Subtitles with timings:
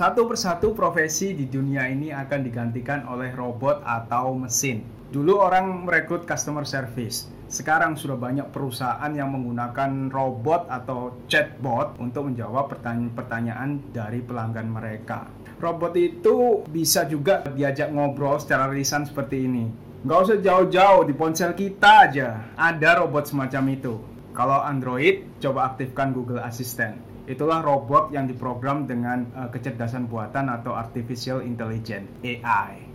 [0.00, 4.80] Satu persatu profesi di dunia ini akan digantikan oleh robot atau mesin.
[5.12, 7.28] Dulu orang merekrut customer service.
[7.52, 15.28] Sekarang sudah banyak perusahaan yang menggunakan robot atau chatbot untuk menjawab pertanyaan-pertanyaan dari pelanggan mereka.
[15.60, 19.68] Robot itu bisa juga diajak ngobrol secara lisan seperti ini.
[20.00, 24.00] Nggak usah jauh-jauh, di ponsel kita aja ada robot semacam itu.
[24.32, 30.74] Kalau Android, coba aktifkan Google Assistant itulah robot yang diprogram dengan uh, kecerdasan buatan atau
[30.74, 32.90] artificial intelligence AI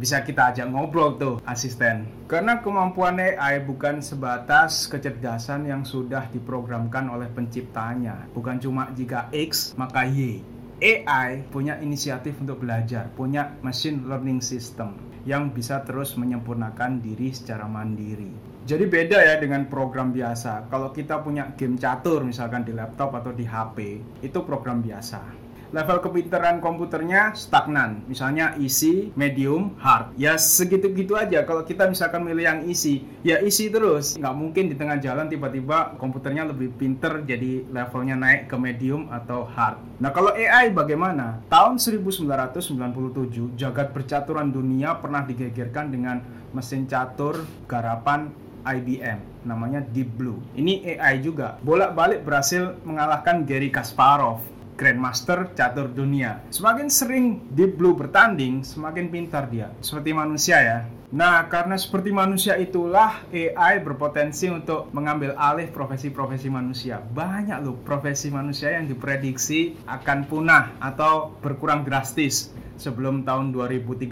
[0.00, 2.08] bisa kita ajak ngobrol tuh asisten.
[2.24, 8.30] Karena kemampuan AI bukan sebatas kecerdasan yang sudah diprogramkan oleh penciptanya.
[8.32, 10.40] Bukan cuma jika X maka Y.
[10.80, 14.96] AI punya inisiatif untuk belajar punya machine learning system
[15.28, 18.32] yang bisa terus menyempurnakan diri secara mandiri
[18.70, 20.70] jadi beda ya dengan program biasa.
[20.70, 25.42] Kalau kita punya game catur misalkan di laptop atau di HP, itu program biasa.
[25.70, 30.10] Level kepintaran komputernya stagnan, misalnya easy, medium, hard.
[30.18, 31.46] Ya segitu-gitu aja.
[31.46, 34.18] Kalau kita misalkan milih yang easy, ya easy terus.
[34.18, 39.46] Nggak mungkin di tengah jalan tiba-tiba komputernya lebih pinter jadi levelnya naik ke medium atau
[39.46, 40.02] hard.
[40.02, 41.38] Nah kalau AI bagaimana?
[41.46, 46.18] Tahun 1997, jagat percaturan dunia pernah digegerkan dengan
[46.50, 50.38] mesin catur garapan IBM namanya Deep Blue.
[50.56, 51.56] Ini AI juga.
[51.64, 54.44] Bolak-balik berhasil mengalahkan Gary Kasparov,
[54.80, 56.40] Grandmaster catur dunia.
[56.48, 59.68] Semakin sering Deep Blue bertanding, semakin pintar dia.
[59.84, 60.78] Seperti manusia ya.
[61.12, 67.02] Nah, karena seperti manusia itulah AI berpotensi untuk mengambil alih profesi-profesi manusia.
[67.02, 72.48] Banyak loh profesi manusia yang diprediksi akan punah atau berkurang drastis
[72.80, 74.08] sebelum tahun 2030.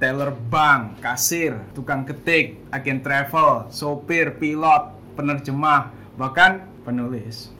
[0.00, 7.52] Teller bank, kasir, tukang ketik, agen travel, sopir, pilot, penerjemah, bahkan penulis.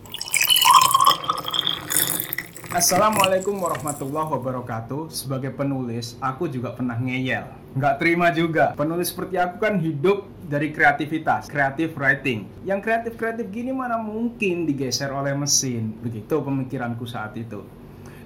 [2.73, 5.13] Assalamualaikum warahmatullahi wabarakatuh.
[5.13, 7.45] Sebagai penulis, aku juga pernah ngeyel.
[7.77, 8.73] Nggak terima juga.
[8.73, 12.49] Penulis seperti aku kan hidup dari kreativitas, creative writing.
[12.65, 15.93] Yang kreatif-kreatif gini mana mungkin digeser oleh mesin.
[16.01, 17.61] Begitu pemikiranku saat itu.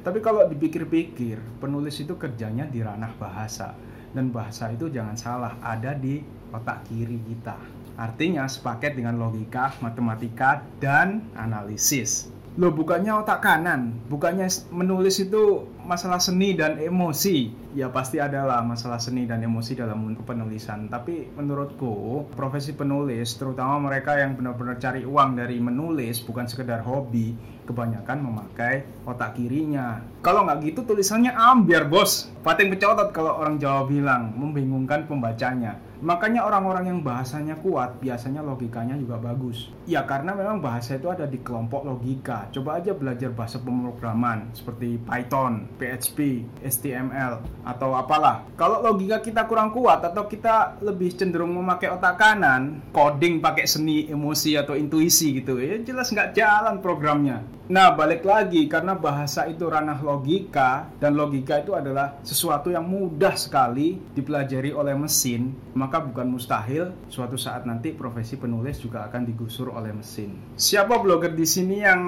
[0.06, 3.74] Tapi kalau dipikir-pikir, penulis itu kerjanya di ranah bahasa.
[4.14, 6.22] Dan bahasa itu jangan salah, ada di
[6.54, 7.58] otak kiri kita.
[7.98, 12.30] Artinya sepaket dengan logika, matematika, dan analisis.
[12.56, 17.54] Loh bukannya otak kanan, bukannya menulis itu masalah seni dan emosi.
[17.78, 20.90] Ya pasti adalah masalah seni dan emosi dalam penulisan.
[20.90, 27.38] Tapi menurutku profesi penulis, terutama mereka yang benar-benar cari uang dari menulis, bukan sekedar hobi,
[27.66, 30.02] kebanyakan memakai otak kirinya.
[30.20, 32.26] Kalau nggak gitu tulisannya ambiar bos.
[32.42, 35.78] Pating pecotot kalau orang Jawa bilang, membingungkan pembacanya.
[35.96, 39.72] Makanya orang-orang yang bahasanya kuat biasanya logikanya juga bagus.
[39.88, 42.52] Ya karena memang bahasa itu ada di kelompok logika.
[42.52, 48.48] Coba aja belajar bahasa pemrograman seperti Python, PHP, HTML atau apalah.
[48.56, 54.08] Kalau logika kita kurang kuat atau kita lebih cenderung memakai otak kanan, coding pakai seni,
[54.08, 57.44] emosi atau intuisi gitu, ya jelas nggak jalan programnya.
[57.66, 63.34] Nah, balik lagi karena bahasa itu ranah logika dan logika itu adalah sesuatu yang mudah
[63.34, 69.74] sekali dipelajari oleh mesin, maka bukan mustahil suatu saat nanti profesi penulis juga akan digusur
[69.74, 70.38] oleh mesin.
[70.54, 72.00] Siapa blogger di sini yang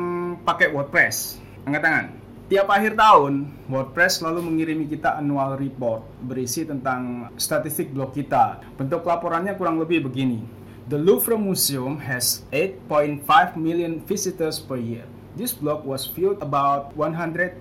[0.47, 1.43] pakai WordPress?
[1.67, 2.07] Angkat tangan.
[2.49, 8.65] Tiap akhir tahun, WordPress selalu mengirimi kita annual report berisi tentang statistik blog kita.
[8.73, 10.41] Bentuk laporannya kurang lebih begini.
[10.89, 13.29] The Louvre Museum has 8.5
[13.61, 15.05] million visitors per year.
[15.37, 17.61] This blog was viewed about 170,000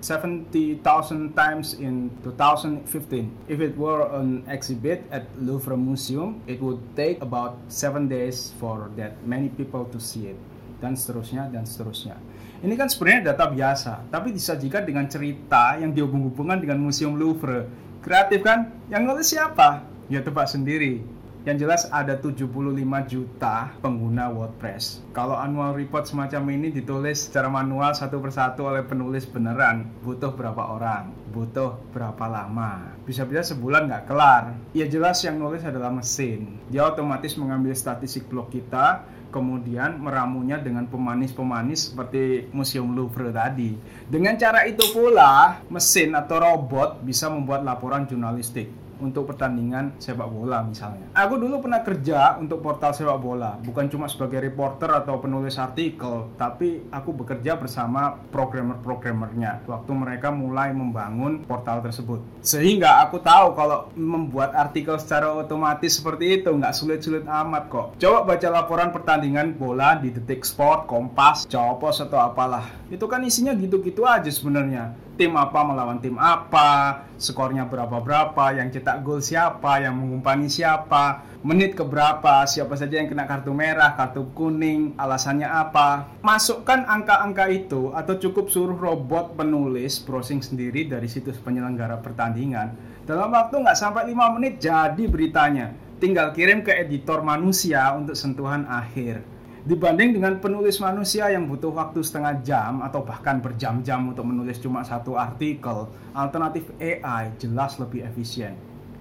[1.36, 2.88] times in 2015.
[3.44, 8.88] If it were an exhibit at Louvre Museum, it would take about 7 days for
[8.96, 10.40] that many people to see it.
[10.80, 12.16] Dan seterusnya, dan seterusnya.
[12.58, 17.70] Ini kan sebenarnya data biasa, tapi disajikan dengan cerita yang dihubung-hubungkan dengan Museum Louvre.
[18.02, 18.74] Kreatif kan?
[18.90, 19.86] Yang nulis siapa?
[20.10, 22.50] Ya tebak sendiri yang jelas ada 75
[23.08, 25.00] juta pengguna WordPress.
[25.16, 30.60] Kalau annual report semacam ini ditulis secara manual satu persatu oleh penulis beneran, butuh berapa
[30.76, 31.08] orang?
[31.32, 32.92] Butuh berapa lama?
[33.08, 34.60] Bisa-bisa sebulan nggak kelar.
[34.76, 36.60] Ya jelas yang nulis adalah mesin.
[36.68, 43.76] Dia otomatis mengambil statistik blog kita, kemudian meramunya dengan pemanis-pemanis seperti Museum Louvre tadi.
[44.08, 50.62] Dengan cara itu pula, mesin atau robot bisa membuat laporan jurnalistik untuk pertandingan sepak bola
[50.62, 51.08] misalnya.
[51.14, 56.30] Aku dulu pernah kerja untuk portal sepak bola, bukan cuma sebagai reporter atau penulis artikel,
[56.38, 62.20] tapi aku bekerja bersama programmer-programmernya waktu mereka mulai membangun portal tersebut.
[62.42, 67.86] Sehingga aku tahu kalau membuat artikel secara otomatis seperti itu nggak sulit-sulit amat kok.
[67.98, 72.64] Coba baca laporan pertandingan bola di Detik Sport, Kompas, Copos atau apalah.
[72.88, 79.02] Itu kan isinya gitu-gitu aja sebenarnya tim apa melawan tim apa, skornya berapa-berapa, yang cetak
[79.02, 84.94] gol siapa, yang mengumpani siapa, menit keberapa, siapa saja yang kena kartu merah, kartu kuning,
[84.94, 86.14] alasannya apa.
[86.22, 92.78] Masukkan angka-angka itu atau cukup suruh robot penulis browsing sendiri dari situs penyelenggara pertandingan.
[93.02, 95.74] Dalam waktu nggak sampai 5 menit jadi beritanya.
[95.98, 99.37] Tinggal kirim ke editor manusia untuk sentuhan akhir.
[99.66, 104.86] Dibanding dengan penulis manusia yang butuh waktu setengah jam atau bahkan berjam-jam untuk menulis cuma
[104.86, 108.54] satu artikel, alternatif AI jelas lebih efisien.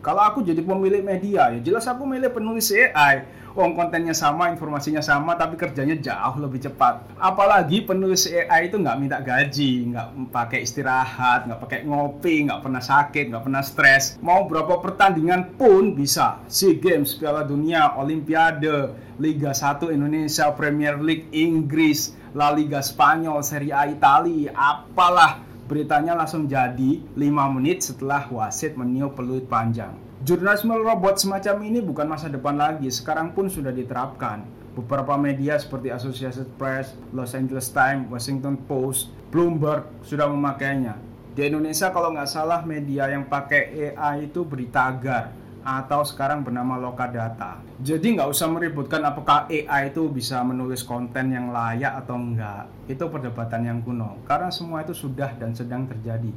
[0.08, 3.28] Kalau aku jadi pemilik media, ya jelas aku milih penulis AI.
[3.60, 7.12] Wong kontennya sama, informasinya sama, tapi kerjanya jauh lebih cepat.
[7.20, 12.80] Apalagi penulis AI itu nggak minta gaji, nggak pakai istirahat, nggak pakai ngopi, nggak pernah
[12.80, 14.16] sakit, nggak pernah stres.
[14.24, 16.40] Mau berapa pertandingan pun bisa.
[16.48, 23.76] SEA Games, Piala Dunia, Olimpiade, Liga 1 Indonesia, Premier League Inggris, La Liga Spanyol, Serie
[23.76, 29.92] A Italia, apalah beritanya langsung jadi 5 menit setelah wasit meniup peluit panjang.
[30.24, 34.48] Jurnalisme robot semacam ini bukan masa depan lagi, sekarang pun sudah diterapkan.
[34.74, 40.96] Beberapa media seperti Associated Press, Los Angeles Times, Washington Post, Bloomberg sudah memakainya.
[41.38, 45.36] Di Indonesia kalau nggak salah media yang pakai AI itu berita agar
[45.68, 47.60] atau sekarang bernama Lokadata.
[47.84, 52.72] Jadi nggak usah meributkan apakah AI itu bisa menulis konten yang layak atau enggak.
[52.88, 54.24] Itu perdebatan yang kuno.
[54.24, 56.32] Karena semua itu sudah dan sedang terjadi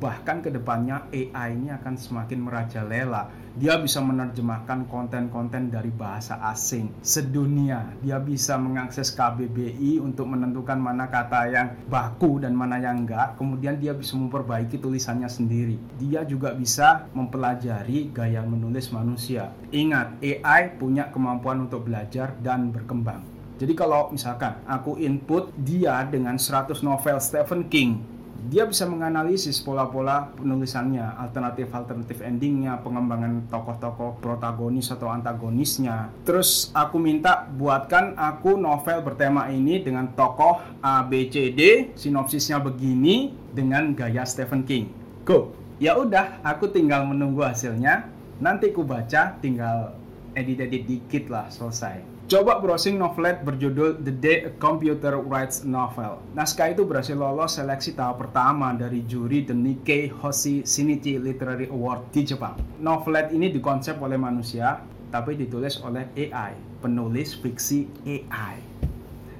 [0.00, 3.28] bahkan ke depannya AI ini akan semakin merajalela.
[3.52, 7.84] Dia bisa menerjemahkan konten-konten dari bahasa asing sedunia.
[8.00, 13.36] Dia bisa mengakses KBBI untuk menentukan mana kata yang baku dan mana yang enggak.
[13.36, 15.76] Kemudian dia bisa memperbaiki tulisannya sendiri.
[16.00, 19.52] Dia juga bisa mempelajari gaya menulis manusia.
[19.68, 23.32] Ingat, AI punya kemampuan untuk belajar dan berkembang.
[23.60, 28.11] Jadi kalau misalkan aku input dia dengan 100 novel Stephen King
[28.50, 36.10] dia bisa menganalisis pola-pola penulisannya, alternatif-alternatif endingnya, pengembangan tokoh-tokoh protagonis atau antagonisnya.
[36.26, 42.58] Terus aku minta buatkan aku novel bertema ini dengan tokoh A, B, C, D, sinopsisnya
[42.58, 44.90] begini dengan gaya Stephen King.
[45.22, 45.54] Go.
[45.78, 48.10] Ya udah, aku tinggal menunggu hasilnya.
[48.42, 49.94] Nanti ku baca, tinggal
[50.34, 52.21] edit-edit dikit lah selesai.
[52.32, 56.16] Coba browsing novelet berjudul The Day a Computer Writes a Novel.
[56.32, 62.08] Naskah itu berhasil lolos seleksi tahap pertama dari juri The Nikkei Hoshi Shinichi Literary Award
[62.08, 62.56] di Jepang.
[62.80, 64.80] Novelet ini dikonsep oleh manusia,
[65.12, 68.64] tapi ditulis oleh AI, penulis fiksi AI.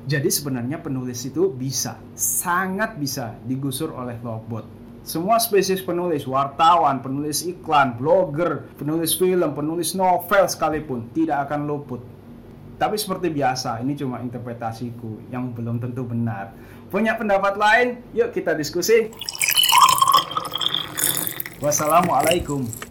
[0.05, 4.69] Jadi sebenarnya penulis itu bisa, sangat bisa digusur oleh robot.
[5.01, 12.05] Semua spesies penulis, wartawan, penulis iklan, blogger, penulis film, penulis novel sekalipun tidak akan luput
[12.83, 16.51] tapi seperti biasa, ini cuma interpretasiku yang belum tentu benar.
[16.91, 18.03] Punya pendapat lain?
[18.11, 19.07] Yuk kita diskusi.
[21.63, 22.91] Wassalamualaikum.